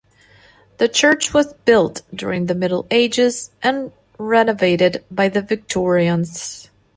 [0.79, 6.71] The church was built during the Middle Ages and renovated by the Victorians.